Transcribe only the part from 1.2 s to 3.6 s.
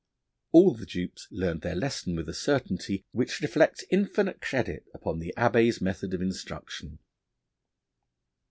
learned their lesson with a certainty which